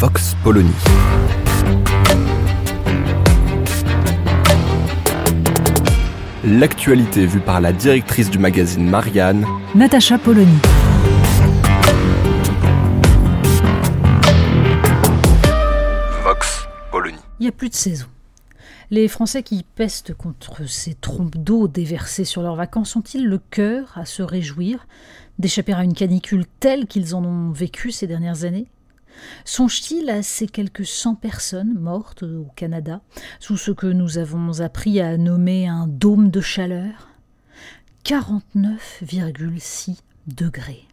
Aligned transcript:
Vox 0.00 0.34
Polony. 0.42 0.72
L'actualité 6.42 7.26
vue 7.26 7.40
par 7.40 7.60
la 7.60 7.74
directrice 7.74 8.30
du 8.30 8.38
magazine 8.38 8.88
Marianne, 8.88 9.44
Natacha 9.74 10.16
Polony. 10.16 10.56
Vox 16.24 16.66
Polony. 16.90 17.18
Il 17.38 17.42
n'y 17.42 17.48
a 17.48 17.52
plus 17.52 17.68
de 17.68 17.74
saison. 17.74 18.06
Les 18.90 19.06
Français 19.06 19.42
qui 19.42 19.66
pestent 19.74 20.14
contre 20.14 20.66
ces 20.66 20.94
trompes 20.94 21.36
d'eau 21.36 21.68
déversées 21.68 22.24
sur 22.24 22.40
leurs 22.40 22.56
vacances 22.56 22.96
ont-ils 22.96 23.26
le 23.26 23.38
cœur 23.50 23.92
à 23.96 24.06
se 24.06 24.22
réjouir 24.22 24.86
d'échapper 25.38 25.74
à 25.74 25.84
une 25.84 25.92
canicule 25.92 26.46
telle 26.58 26.86
qu'ils 26.86 27.14
en 27.14 27.22
ont 27.22 27.50
vécu 27.50 27.90
ces 27.90 28.06
dernières 28.06 28.44
années? 28.44 28.66
Songent-ils 29.44 30.08
à 30.10 30.22
ces 30.22 30.46
quelques 30.46 30.86
cent 30.86 31.14
personnes 31.14 31.74
mortes 31.74 32.22
au 32.22 32.46
Canada 32.56 33.00
sous 33.38 33.56
ce 33.56 33.70
que 33.70 33.86
nous 33.86 34.18
avons 34.18 34.60
appris 34.60 35.00
à 35.00 35.16
nommer 35.16 35.66
un 35.66 35.86
dôme 35.86 36.30
de 36.30 36.40
chaleur? 36.40 37.08
49,6 38.04 39.98
degrés. 40.26 40.86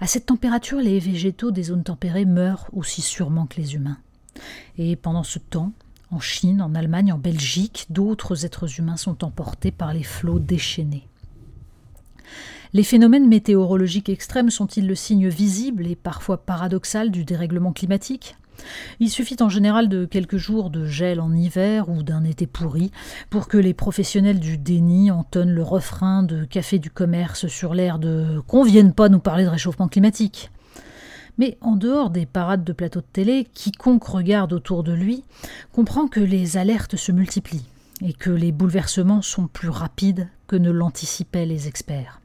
À 0.00 0.06
cette 0.06 0.26
température, 0.26 0.78
les 0.78 0.98
végétaux 0.98 1.50
des 1.50 1.64
zones 1.64 1.84
tempérées 1.84 2.24
meurent 2.24 2.68
aussi 2.72 3.02
sûrement 3.02 3.46
que 3.46 3.60
les 3.60 3.74
humains. 3.74 3.98
Et 4.78 4.96
pendant 4.96 5.24
ce 5.24 5.38
temps, 5.38 5.72
en 6.10 6.20
Chine, 6.20 6.62
en 6.62 6.74
Allemagne, 6.74 7.12
en 7.12 7.18
Belgique, 7.18 7.86
d'autres 7.90 8.44
êtres 8.44 8.78
humains 8.78 8.96
sont 8.96 9.24
emportés 9.24 9.72
par 9.72 9.92
les 9.92 10.02
flots 10.02 10.38
déchaînés. 10.38 11.08
Les 12.74 12.82
phénomènes 12.82 13.28
météorologiques 13.28 14.08
extrêmes 14.08 14.50
sont-ils 14.50 14.88
le 14.88 14.96
signe 14.96 15.28
visible 15.28 15.86
et 15.86 15.94
parfois 15.94 16.38
paradoxal 16.38 17.12
du 17.12 17.24
dérèglement 17.24 17.72
climatique? 17.72 18.34
Il 18.98 19.10
suffit 19.10 19.36
en 19.38 19.48
général 19.48 19.88
de 19.88 20.06
quelques 20.06 20.38
jours 20.38 20.70
de 20.70 20.84
gel 20.84 21.20
en 21.20 21.32
hiver 21.32 21.88
ou 21.88 22.02
d'un 22.02 22.24
été 22.24 22.48
pourri 22.48 22.90
pour 23.30 23.46
que 23.46 23.58
les 23.58 23.74
professionnels 23.74 24.40
du 24.40 24.58
déni 24.58 25.12
entonnent 25.12 25.54
le 25.54 25.62
refrain 25.62 26.24
de 26.24 26.44
Café 26.46 26.80
du 26.80 26.90
commerce 26.90 27.46
sur 27.46 27.74
l'air 27.74 28.00
de 28.00 28.40
qu'on 28.48 28.64
vienne 28.64 28.92
pas 28.92 29.08
nous 29.08 29.20
parler 29.20 29.44
de 29.44 29.50
réchauffement 29.50 29.86
climatique. 29.86 30.50
Mais 31.38 31.58
en 31.60 31.76
dehors 31.76 32.10
des 32.10 32.26
parades 32.26 32.64
de 32.64 32.72
plateaux 32.72 33.02
de 33.02 33.06
télé, 33.12 33.46
quiconque 33.54 34.02
regarde 34.02 34.52
autour 34.52 34.82
de 34.82 34.92
lui 34.92 35.22
comprend 35.70 36.08
que 36.08 36.18
les 36.18 36.56
alertes 36.56 36.96
se 36.96 37.12
multiplient 37.12 37.66
et 38.04 38.14
que 38.14 38.30
les 38.30 38.50
bouleversements 38.50 39.22
sont 39.22 39.46
plus 39.46 39.68
rapides 39.68 40.26
que 40.48 40.56
ne 40.56 40.72
l'anticipaient 40.72 41.46
les 41.46 41.68
experts. 41.68 42.20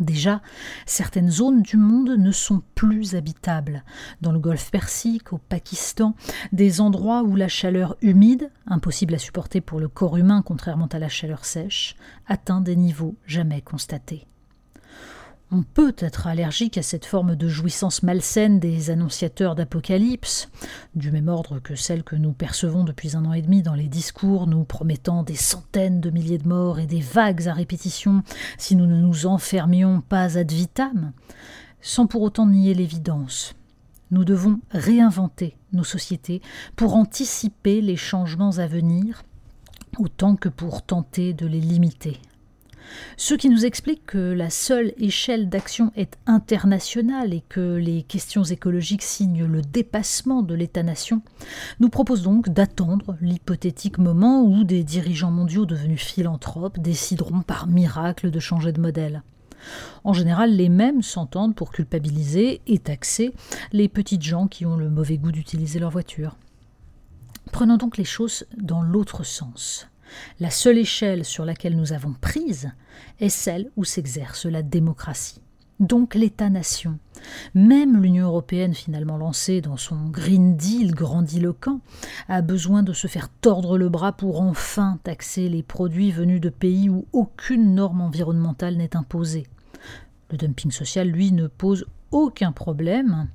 Déjà, 0.00 0.40
certaines 0.86 1.30
zones 1.30 1.62
du 1.62 1.76
monde 1.76 2.10
ne 2.10 2.32
sont 2.32 2.62
plus 2.74 3.14
habitables. 3.14 3.84
Dans 4.22 4.32
le 4.32 4.38
golfe 4.38 4.70
Persique, 4.70 5.32
au 5.32 5.38
Pakistan, 5.38 6.14
des 6.52 6.80
endroits 6.80 7.22
où 7.22 7.36
la 7.36 7.48
chaleur 7.48 7.96
humide, 8.00 8.50
impossible 8.66 9.14
à 9.14 9.18
supporter 9.18 9.60
pour 9.60 9.78
le 9.78 9.88
corps 9.88 10.16
humain 10.16 10.42
contrairement 10.44 10.86
à 10.86 10.98
la 10.98 11.08
chaleur 11.08 11.44
sèche, 11.44 11.96
atteint 12.26 12.62
des 12.62 12.76
niveaux 12.76 13.14
jamais 13.26 13.60
constatés. 13.60 14.26
On 15.52 15.64
peut 15.64 15.96
être 15.98 16.28
allergique 16.28 16.78
à 16.78 16.82
cette 16.82 17.04
forme 17.04 17.34
de 17.34 17.48
jouissance 17.48 18.04
malsaine 18.04 18.60
des 18.60 18.90
annonciateurs 18.90 19.56
d'apocalypse, 19.56 20.48
du 20.94 21.10
même 21.10 21.26
ordre 21.26 21.58
que 21.58 21.74
celle 21.74 22.04
que 22.04 22.14
nous 22.14 22.32
percevons 22.32 22.84
depuis 22.84 23.16
un 23.16 23.24
an 23.24 23.32
et 23.32 23.42
demi 23.42 23.60
dans 23.60 23.74
les 23.74 23.88
discours 23.88 24.46
nous 24.46 24.62
promettant 24.62 25.24
des 25.24 25.34
centaines 25.34 26.00
de 26.00 26.10
milliers 26.10 26.38
de 26.38 26.46
morts 26.46 26.78
et 26.78 26.86
des 26.86 27.00
vagues 27.00 27.48
à 27.48 27.52
répétition 27.52 28.22
si 28.58 28.76
nous 28.76 28.86
ne 28.86 28.94
nous 28.94 29.26
enfermions 29.26 30.02
pas 30.02 30.38
ad 30.38 30.52
vitam, 30.52 31.10
sans 31.80 32.06
pour 32.06 32.22
autant 32.22 32.46
nier 32.46 32.74
l'évidence. 32.74 33.56
Nous 34.12 34.24
devons 34.24 34.60
réinventer 34.70 35.56
nos 35.72 35.84
sociétés 35.84 36.42
pour 36.76 36.94
anticiper 36.94 37.80
les 37.80 37.96
changements 37.96 38.58
à 38.58 38.68
venir, 38.68 39.24
autant 39.98 40.36
que 40.36 40.48
pour 40.48 40.82
tenter 40.82 41.32
de 41.32 41.48
les 41.48 41.60
limiter. 41.60 42.20
Ce 43.16 43.34
qui 43.34 43.48
nous 43.48 43.64
explique 43.64 44.06
que 44.06 44.18
la 44.18 44.50
seule 44.50 44.92
échelle 44.98 45.48
d'action 45.48 45.92
est 45.96 46.18
internationale 46.26 47.34
et 47.34 47.42
que 47.48 47.76
les 47.76 48.02
questions 48.02 48.44
écologiques 48.44 49.02
signent 49.02 49.44
le 49.44 49.62
dépassement 49.62 50.42
de 50.42 50.54
l'État-nation, 50.54 51.22
nous 51.80 51.88
propose 51.88 52.22
donc 52.22 52.48
d'attendre 52.48 53.16
l'hypothétique 53.20 53.98
moment 53.98 54.42
où 54.42 54.64
des 54.64 54.84
dirigeants 54.84 55.30
mondiaux 55.30 55.66
devenus 55.66 56.02
philanthropes 56.02 56.78
décideront 56.78 57.42
par 57.42 57.66
miracle 57.66 58.30
de 58.30 58.40
changer 58.40 58.72
de 58.72 58.80
modèle. 58.80 59.22
En 60.04 60.12
général, 60.12 60.56
les 60.56 60.68
mêmes 60.68 61.02
s'entendent 61.02 61.54
pour 61.54 61.72
culpabiliser 61.72 62.62
et 62.66 62.78
taxer 62.78 63.34
les 63.72 63.88
petites 63.88 64.22
gens 64.22 64.46
qui 64.48 64.64
ont 64.64 64.76
le 64.76 64.88
mauvais 64.88 65.18
goût 65.18 65.32
d'utiliser 65.32 65.78
leur 65.78 65.90
voiture. 65.90 66.36
Prenons 67.52 67.76
donc 67.76 67.96
les 67.96 68.04
choses 68.04 68.46
dans 68.56 68.80
l'autre 68.80 69.24
sens. 69.24 69.89
La 70.38 70.50
seule 70.50 70.78
échelle 70.78 71.24
sur 71.24 71.44
laquelle 71.44 71.76
nous 71.76 71.92
avons 71.92 72.12
prise 72.12 72.70
est 73.20 73.28
celle 73.28 73.70
où 73.76 73.84
s'exerce 73.84 74.46
la 74.46 74.62
démocratie. 74.62 75.40
Donc 75.80 76.14
l'État-nation. 76.14 76.98
Même 77.54 78.02
l'Union 78.02 78.26
européenne, 78.26 78.74
finalement 78.74 79.16
lancée 79.16 79.62
dans 79.62 79.78
son 79.78 80.10
Green 80.10 80.54
Deal 80.54 80.94
grandiloquent, 80.94 81.80
a 82.28 82.42
besoin 82.42 82.82
de 82.82 82.92
se 82.92 83.06
faire 83.06 83.30
tordre 83.30 83.78
le 83.78 83.88
bras 83.88 84.12
pour 84.12 84.42
enfin 84.42 84.98
taxer 85.04 85.48
les 85.48 85.62
produits 85.62 86.10
venus 86.10 86.40
de 86.40 86.50
pays 86.50 86.90
où 86.90 87.06
aucune 87.14 87.74
norme 87.74 88.02
environnementale 88.02 88.76
n'est 88.76 88.94
imposée. 88.94 89.46
Le 90.30 90.36
dumping 90.36 90.70
social, 90.70 91.08
lui, 91.08 91.32
ne 91.32 91.46
pose 91.46 91.86
aucun 92.10 92.52
problème, 92.52 93.28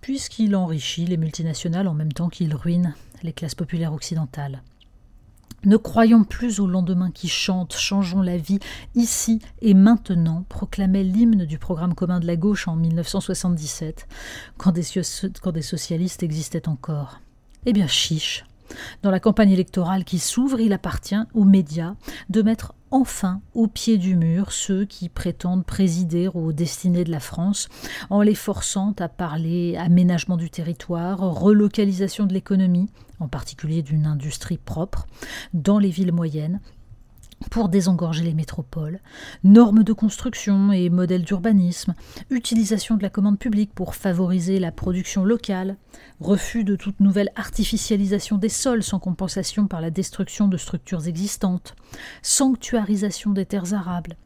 puisqu'il 0.00 0.56
enrichit 0.56 1.04
les 1.04 1.18
multinationales 1.18 1.86
en 1.86 1.94
même 1.94 2.12
temps 2.12 2.28
qu'il 2.30 2.54
ruine 2.54 2.94
les 3.22 3.34
classes 3.34 3.54
populaires 3.54 3.92
occidentales. 3.92 4.62
Ne 5.64 5.76
croyons 5.76 6.24
plus 6.24 6.58
au 6.58 6.66
lendemain 6.66 7.10
qui 7.10 7.28
chante, 7.28 7.74
changeons 7.74 8.22
la 8.22 8.38
vie 8.38 8.60
ici 8.94 9.40
et 9.60 9.74
maintenant, 9.74 10.44
proclamait 10.48 11.02
l'hymne 11.02 11.44
du 11.44 11.58
programme 11.58 11.94
commun 11.94 12.18
de 12.18 12.26
la 12.26 12.36
gauche 12.36 12.66
en 12.66 12.76
1977, 12.76 14.08
quand 14.56 14.72
des, 14.72 15.62
socialistes 15.62 16.22
existaient 16.22 16.68
encore. 16.68 17.20
Eh 17.66 17.74
bien, 17.74 17.86
chiche. 17.86 18.46
Dans 19.02 19.10
la 19.10 19.20
campagne 19.20 19.50
électorale 19.50 20.04
qui 20.04 20.18
s'ouvre, 20.18 20.60
il 20.60 20.72
appartient 20.72 21.20
aux 21.34 21.44
médias 21.44 21.94
de 22.30 22.40
mettre 22.40 22.72
enfin 22.90 23.40
au 23.54 23.66
pied 23.66 23.98
du 23.98 24.16
mur 24.16 24.52
ceux 24.52 24.84
qui 24.84 25.08
prétendent 25.08 25.64
présider 25.64 26.28
aux 26.28 26.52
destinées 26.52 27.04
de 27.04 27.10
la 27.10 27.20
France 27.20 27.68
en 28.10 28.22
les 28.22 28.34
forçant 28.34 28.94
à 28.98 29.08
parler 29.08 29.76
aménagement 29.76 30.36
du 30.36 30.50
territoire, 30.50 31.20
relocalisation 31.20 32.26
de 32.26 32.32
l'économie, 32.32 32.88
en 33.18 33.28
particulier 33.28 33.82
d'une 33.82 34.06
industrie 34.06 34.58
propre, 34.58 35.06
dans 35.54 35.78
les 35.78 35.90
villes 35.90 36.12
moyennes, 36.12 36.60
pour 37.48 37.68
désengorger 37.68 38.24
les 38.24 38.34
métropoles, 38.34 39.00
normes 39.44 39.82
de 39.82 39.92
construction 39.92 40.72
et 40.72 40.90
modèles 40.90 41.24
d'urbanisme, 41.24 41.94
utilisation 42.28 42.96
de 42.96 43.02
la 43.02 43.10
commande 43.10 43.38
publique 43.38 43.72
pour 43.74 43.94
favoriser 43.94 44.58
la 44.58 44.72
production 44.72 45.24
locale, 45.24 45.76
refus 46.20 46.64
de 46.64 46.76
toute 46.76 47.00
nouvelle 47.00 47.30
artificialisation 47.36 48.36
des 48.36 48.48
sols 48.48 48.82
sans 48.82 48.98
compensation 48.98 49.66
par 49.66 49.80
la 49.80 49.90
destruction 49.90 50.48
de 50.48 50.56
structures 50.56 51.06
existantes, 51.06 51.74
sanctuarisation 52.22 53.30
des 53.30 53.46
terres 53.46 53.72
arables, 53.72 54.16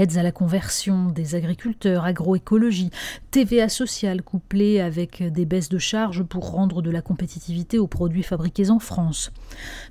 aides 0.00 0.16
à 0.16 0.22
la 0.22 0.32
conversion 0.32 1.06
des 1.06 1.34
agriculteurs, 1.34 2.04
agroécologie, 2.04 2.90
TVA 3.30 3.68
sociale 3.68 4.22
couplée 4.22 4.80
avec 4.80 5.22
des 5.22 5.44
baisses 5.44 5.68
de 5.68 5.78
charges 5.78 6.22
pour 6.22 6.50
rendre 6.50 6.82
de 6.82 6.90
la 6.90 7.02
compétitivité 7.02 7.78
aux 7.78 7.86
produits 7.86 8.22
fabriqués 8.22 8.70
en 8.70 8.78
France, 8.78 9.32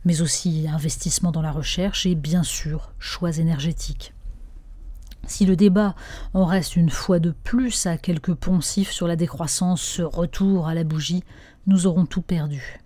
mais 0.05 0.21
aussi 0.21 0.67
investissement 0.67 1.31
dans 1.31 1.41
la 1.41 1.51
recherche 1.51 2.05
et 2.05 2.15
bien 2.15 2.43
sûr 2.43 2.93
choix 2.99 3.37
énergétiques. 3.37 4.13
Si 5.27 5.45
le 5.45 5.55
débat 5.55 5.95
en 6.33 6.45
reste 6.45 6.75
une 6.75 6.91
fois 6.91 7.19
de 7.19 7.31
plus 7.31 7.87
à 7.87 7.97
quelques 7.97 8.35
poncifs 8.35 8.91
sur 8.91 9.07
la 9.07 9.15
décroissance, 9.15 9.81
ce 9.81 10.03
retour 10.03 10.67
à 10.67 10.75
la 10.75 10.83
bougie, 10.83 11.23
nous 11.65 11.87
aurons 11.87 12.05
tout 12.05 12.21
perdu. 12.21 12.84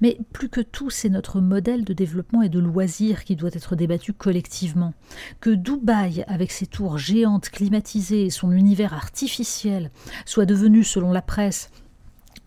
Mais 0.00 0.18
plus 0.32 0.48
que 0.48 0.60
tout, 0.60 0.90
c'est 0.90 1.08
notre 1.08 1.40
modèle 1.40 1.84
de 1.84 1.92
développement 1.92 2.42
et 2.42 2.48
de 2.48 2.58
loisirs 2.58 3.24
qui 3.24 3.36
doit 3.36 3.50
être 3.52 3.76
débattu 3.76 4.12
collectivement. 4.12 4.94
Que 5.40 5.50
Dubaï, 5.50 6.24
avec 6.26 6.50
ses 6.50 6.66
tours 6.66 6.98
géantes 6.98 7.50
climatisées 7.50 8.26
et 8.26 8.30
son 8.30 8.52
univers 8.52 8.94
artificiel, 8.94 9.90
soit 10.24 10.46
devenu, 10.46 10.84
selon 10.84 11.12
la 11.12 11.22
presse, 11.22 11.70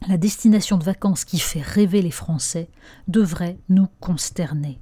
la 0.07 0.17
destination 0.17 0.77
de 0.77 0.83
vacances 0.83 1.25
qui 1.25 1.39
fait 1.39 1.61
rêver 1.61 2.01
les 2.01 2.11
Français, 2.11 2.69
devrait 3.07 3.57
nous 3.69 3.87
consterner. 3.99 4.79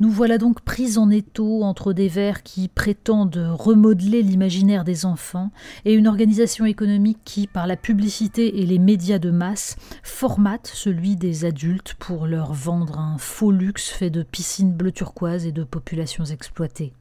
Nous 0.00 0.10
voilà 0.10 0.38
donc 0.38 0.60
pris 0.60 0.98
en 0.98 1.10
étau 1.10 1.62
entre 1.62 1.92
des 1.92 2.08
vers 2.08 2.42
qui 2.42 2.68
prétendent 2.68 3.50
remodeler 3.52 4.22
l'imaginaire 4.22 4.84
des 4.84 5.06
enfants 5.06 5.50
et 5.84 5.94
une 5.94 6.08
organisation 6.08 6.64
économique 6.64 7.18
qui, 7.24 7.46
par 7.46 7.66
la 7.66 7.76
publicité 7.76 8.60
et 8.60 8.66
les 8.66 8.78
médias 8.78 9.18
de 9.18 9.30
masse, 9.30 9.76
formate 10.02 10.70
celui 10.72 11.16
des 11.16 11.44
adultes 11.44 11.94
pour 11.98 12.26
leur 12.26 12.52
vendre 12.52 12.98
un 12.98 13.18
faux 13.18 13.52
luxe 13.52 13.88
fait 13.88 14.10
de 14.10 14.22
piscines 14.22 14.72
bleu 14.72 14.92
turquoise 14.92 15.46
et 15.46 15.52
de 15.52 15.64
populations 15.64 16.24
exploitées. 16.24 16.92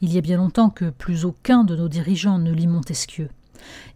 Il 0.00 0.12
y 0.12 0.18
a 0.18 0.22
bien 0.22 0.38
longtemps 0.38 0.70
que 0.70 0.90
plus 0.90 1.24
aucun 1.24 1.64
de 1.64 1.76
nos 1.76 1.88
dirigeants 1.88 2.38
ne 2.38 2.52
lit 2.52 2.66
Montesquieu. 2.66 3.28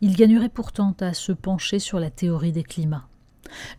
Il 0.00 0.14
gagnerait 0.14 0.50
pourtant 0.50 0.94
à 1.00 1.14
se 1.14 1.32
pencher 1.32 1.78
sur 1.78 1.98
la 1.98 2.10
théorie 2.10 2.52
des 2.52 2.62
climats. 2.62 3.08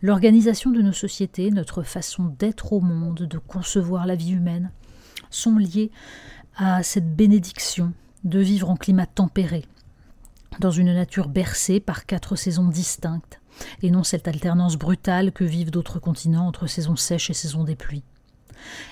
L'organisation 0.02 0.70
de 0.70 0.82
nos 0.82 0.92
sociétés, 0.92 1.50
notre 1.50 1.82
façon 1.82 2.24
d'être 2.38 2.72
au 2.72 2.80
monde, 2.80 3.22
de 3.22 3.38
concevoir 3.38 4.06
la 4.06 4.14
vie 4.14 4.32
humaine, 4.32 4.70
sont 5.30 5.56
liées 5.58 5.90
à 6.56 6.82
cette 6.82 7.14
bénédiction 7.14 7.92
de 8.24 8.40
vivre 8.40 8.70
en 8.70 8.76
climat 8.76 9.06
tempéré, 9.06 9.64
dans 10.58 10.70
une 10.70 10.92
nature 10.92 11.28
bercée 11.28 11.80
par 11.80 12.06
quatre 12.06 12.36
saisons 12.36 12.68
distinctes, 12.68 13.40
et 13.82 13.90
non 13.90 14.04
cette 14.04 14.28
alternance 14.28 14.76
brutale 14.76 15.32
que 15.32 15.44
vivent 15.44 15.70
d'autres 15.70 15.98
continents 15.98 16.46
entre 16.46 16.66
saisons 16.66 16.96
sèches 16.96 17.30
et 17.30 17.34
saisons 17.34 17.64
des 17.64 17.76
pluies. 17.76 18.04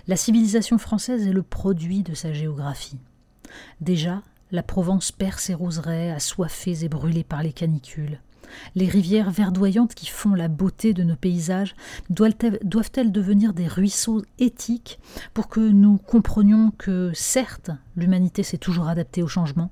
La 0.07 0.17
civilisation 0.17 0.79
française 0.79 1.27
est 1.27 1.33
le 1.33 1.43
produit 1.43 2.03
de 2.03 2.15
sa 2.15 2.33
géographie. 2.33 2.99
Déjà, 3.81 4.23
la 4.53 4.63
Provence 4.63 5.11
perd 5.11 5.39
ses 5.39 5.55
roseraies, 5.55 6.11
assoiffées 6.11 6.85
et 6.85 6.89
brûlées 6.89 7.25
par 7.25 7.43
les 7.43 7.53
canicules. 7.53 8.21
Les 8.75 8.89
rivières 8.89 9.31
verdoyantes 9.31 9.95
qui 9.95 10.07
font 10.07 10.35
la 10.35 10.49
beauté 10.49 10.95
de 10.95 11.03
nos 11.03 11.17
paysages 11.17 11.75
doivent-elles 12.11 13.13
devenir 13.13 13.53
des 13.53 13.69
ruisseaux 13.69 14.23
éthiques 14.39 14.99
pour 15.33 15.49
que 15.49 15.61
nous 15.61 15.99
comprenions 15.99 16.73
que, 16.77 17.11
certes, 17.15 17.71
l'humanité 17.97 18.43
s'est 18.43 18.59
toujours 18.59 18.89
adaptée 18.89 19.23
au 19.23 19.29
changement, 19.29 19.71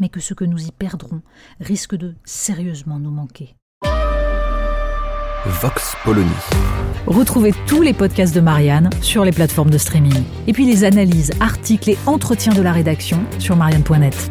mais 0.00 0.08
que 0.08 0.20
ce 0.20 0.34
que 0.34 0.44
nous 0.44 0.64
y 0.64 0.72
perdrons 0.72 1.22
risque 1.60 1.96
de 1.96 2.14
sérieusement 2.24 2.98
nous 2.98 3.10
manquer? 3.10 3.54
Vox 5.44 5.96
Polony. 6.04 6.30
Retrouvez 7.06 7.52
tous 7.66 7.82
les 7.82 7.92
podcasts 7.92 8.34
de 8.34 8.40
Marianne 8.40 8.90
sur 9.00 9.24
les 9.24 9.32
plateformes 9.32 9.70
de 9.70 9.78
streaming. 9.78 10.22
Et 10.46 10.52
puis 10.52 10.66
les 10.66 10.84
analyses, 10.84 11.32
articles 11.40 11.90
et 11.90 11.98
entretiens 12.06 12.52
de 12.52 12.62
la 12.62 12.72
rédaction 12.72 13.18
sur 13.40 13.56
marianne.net. 13.56 14.30